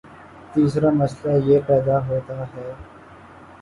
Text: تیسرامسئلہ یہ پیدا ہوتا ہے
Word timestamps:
تیسرامسئلہ 0.53 1.33
یہ 1.45 1.59
پیدا 1.67 1.97
ہوتا 2.07 2.45
ہے 2.47 2.71